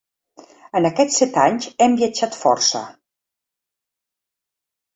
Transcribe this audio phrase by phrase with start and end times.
[0.79, 2.83] En aquests set anys hem viatjat força.